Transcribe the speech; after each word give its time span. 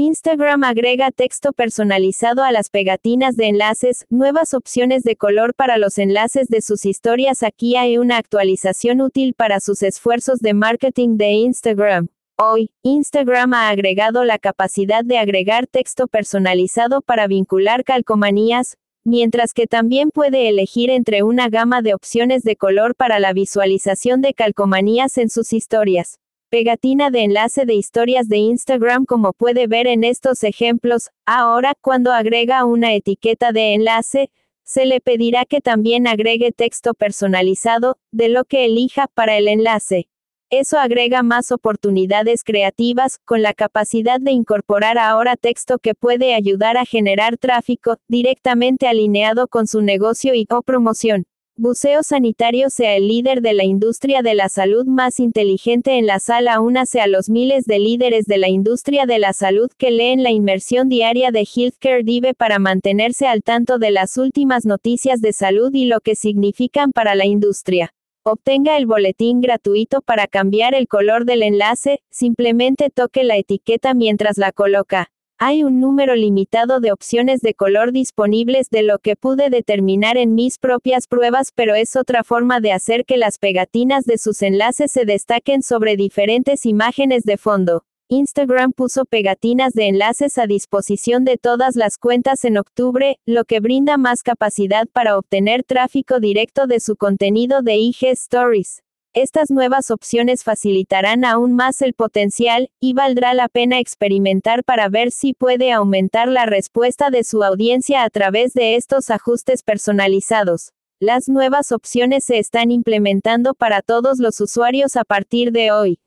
Instagram 0.00 0.62
agrega 0.62 1.10
texto 1.10 1.52
personalizado 1.52 2.44
a 2.44 2.52
las 2.52 2.70
pegatinas 2.70 3.34
de 3.34 3.48
enlaces, 3.48 4.06
nuevas 4.10 4.54
opciones 4.54 5.02
de 5.02 5.16
color 5.16 5.54
para 5.54 5.76
los 5.76 5.98
enlaces 5.98 6.46
de 6.46 6.60
sus 6.60 6.86
historias. 6.86 7.42
Aquí 7.42 7.74
hay 7.74 7.98
una 7.98 8.16
actualización 8.16 9.00
útil 9.00 9.34
para 9.34 9.58
sus 9.58 9.82
esfuerzos 9.82 10.38
de 10.38 10.54
marketing 10.54 11.16
de 11.16 11.32
Instagram. 11.32 12.10
Hoy, 12.38 12.70
Instagram 12.84 13.54
ha 13.54 13.70
agregado 13.70 14.22
la 14.22 14.38
capacidad 14.38 15.04
de 15.04 15.18
agregar 15.18 15.66
texto 15.66 16.06
personalizado 16.06 17.02
para 17.02 17.26
vincular 17.26 17.82
calcomanías, 17.82 18.76
mientras 19.02 19.52
que 19.52 19.66
también 19.66 20.10
puede 20.10 20.48
elegir 20.48 20.90
entre 20.90 21.24
una 21.24 21.48
gama 21.48 21.82
de 21.82 21.94
opciones 21.94 22.44
de 22.44 22.54
color 22.54 22.94
para 22.94 23.18
la 23.18 23.32
visualización 23.32 24.22
de 24.22 24.32
calcomanías 24.32 25.18
en 25.18 25.28
sus 25.28 25.52
historias. 25.52 26.20
Pegatina 26.50 27.10
de 27.10 27.24
enlace 27.24 27.66
de 27.66 27.74
historias 27.74 28.26
de 28.26 28.38
Instagram 28.38 29.04
como 29.04 29.34
puede 29.34 29.66
ver 29.66 29.86
en 29.86 30.02
estos 30.02 30.42
ejemplos, 30.44 31.10
ahora 31.26 31.74
cuando 31.78 32.10
agrega 32.10 32.64
una 32.64 32.94
etiqueta 32.94 33.52
de 33.52 33.74
enlace, 33.74 34.30
se 34.64 34.86
le 34.86 35.02
pedirá 35.02 35.44
que 35.44 35.60
también 35.60 36.06
agregue 36.06 36.52
texto 36.52 36.94
personalizado, 36.94 37.98
de 38.12 38.30
lo 38.30 38.46
que 38.46 38.64
elija 38.64 39.08
para 39.08 39.36
el 39.36 39.46
enlace. 39.46 40.08
Eso 40.48 40.78
agrega 40.78 41.22
más 41.22 41.52
oportunidades 41.52 42.44
creativas, 42.44 43.18
con 43.26 43.42
la 43.42 43.52
capacidad 43.52 44.18
de 44.18 44.32
incorporar 44.32 44.96
ahora 44.96 45.36
texto 45.36 45.78
que 45.78 45.94
puede 45.94 46.32
ayudar 46.32 46.78
a 46.78 46.86
generar 46.86 47.36
tráfico, 47.36 47.98
directamente 48.08 48.88
alineado 48.88 49.48
con 49.48 49.66
su 49.66 49.82
negocio 49.82 50.32
y 50.34 50.46
o 50.48 50.62
promoción. 50.62 51.26
Buceo 51.60 52.04
Sanitario 52.04 52.70
sea 52.70 52.94
el 52.94 53.08
líder 53.08 53.42
de 53.42 53.52
la 53.52 53.64
industria 53.64 54.22
de 54.22 54.36
la 54.36 54.48
salud 54.48 54.86
más 54.86 55.18
inteligente 55.18 55.98
en 55.98 56.06
la 56.06 56.20
sala 56.20 56.60
únase 56.60 57.00
a 57.00 57.08
los 57.08 57.28
miles 57.28 57.64
de 57.64 57.80
líderes 57.80 58.26
de 58.26 58.38
la 58.38 58.48
industria 58.48 59.06
de 59.06 59.18
la 59.18 59.32
salud 59.32 59.68
que 59.76 59.90
leen 59.90 60.22
la 60.22 60.30
inmersión 60.30 60.88
diaria 60.88 61.32
de 61.32 61.40
Healthcare 61.40 62.04
Dive 62.04 62.34
para 62.34 62.60
mantenerse 62.60 63.26
al 63.26 63.42
tanto 63.42 63.80
de 63.80 63.90
las 63.90 64.18
últimas 64.18 64.66
noticias 64.66 65.20
de 65.20 65.32
salud 65.32 65.74
y 65.74 65.86
lo 65.86 65.98
que 65.98 66.14
significan 66.14 66.92
para 66.92 67.16
la 67.16 67.26
industria. 67.26 67.92
Obtenga 68.22 68.76
el 68.76 68.86
boletín 68.86 69.40
gratuito 69.40 70.00
para 70.00 70.28
cambiar 70.28 70.76
el 70.76 70.86
color 70.86 71.24
del 71.24 71.42
enlace, 71.42 72.04
simplemente 72.08 72.88
toque 72.88 73.24
la 73.24 73.36
etiqueta 73.36 73.94
mientras 73.94 74.38
la 74.38 74.52
coloca. 74.52 75.10
Hay 75.40 75.62
un 75.62 75.78
número 75.78 76.16
limitado 76.16 76.80
de 76.80 76.90
opciones 76.90 77.42
de 77.42 77.54
color 77.54 77.92
disponibles 77.92 78.70
de 78.70 78.82
lo 78.82 78.98
que 78.98 79.14
pude 79.14 79.50
determinar 79.50 80.16
en 80.16 80.34
mis 80.34 80.58
propias 80.58 81.06
pruebas, 81.06 81.52
pero 81.54 81.76
es 81.76 81.94
otra 81.94 82.24
forma 82.24 82.58
de 82.58 82.72
hacer 82.72 83.04
que 83.04 83.16
las 83.18 83.38
pegatinas 83.38 84.04
de 84.04 84.18
sus 84.18 84.42
enlaces 84.42 84.90
se 84.90 85.04
destaquen 85.04 85.62
sobre 85.62 85.94
diferentes 85.94 86.66
imágenes 86.66 87.22
de 87.22 87.36
fondo. 87.36 87.84
Instagram 88.08 88.72
puso 88.72 89.04
pegatinas 89.04 89.74
de 89.74 89.86
enlaces 89.86 90.38
a 90.38 90.48
disposición 90.48 91.24
de 91.24 91.36
todas 91.36 91.76
las 91.76 91.98
cuentas 91.98 92.44
en 92.44 92.58
octubre, 92.58 93.20
lo 93.24 93.44
que 93.44 93.60
brinda 93.60 93.96
más 93.96 94.24
capacidad 94.24 94.88
para 94.92 95.16
obtener 95.16 95.62
tráfico 95.62 96.18
directo 96.18 96.66
de 96.66 96.80
su 96.80 96.96
contenido 96.96 97.62
de 97.62 97.76
IG 97.76 98.06
Stories. 98.06 98.82
Estas 99.14 99.50
nuevas 99.50 99.90
opciones 99.90 100.44
facilitarán 100.44 101.24
aún 101.24 101.54
más 101.54 101.82
el 101.82 101.94
potencial, 101.94 102.70
y 102.78 102.92
valdrá 102.92 103.34
la 103.34 103.48
pena 103.48 103.78
experimentar 103.78 104.64
para 104.64 104.88
ver 104.88 105.10
si 105.10 105.32
puede 105.32 105.72
aumentar 105.72 106.28
la 106.28 106.46
respuesta 106.46 107.10
de 107.10 107.24
su 107.24 107.42
audiencia 107.42 108.04
a 108.04 108.10
través 108.10 108.52
de 108.52 108.76
estos 108.76 109.10
ajustes 109.10 109.62
personalizados. 109.62 110.72
Las 111.00 111.28
nuevas 111.28 111.72
opciones 111.72 112.24
se 112.24 112.38
están 112.38 112.70
implementando 112.70 113.54
para 113.54 113.82
todos 113.82 114.18
los 114.18 114.40
usuarios 114.40 114.94
a 114.96 115.04
partir 115.04 115.52
de 115.52 115.72
hoy. 115.72 116.00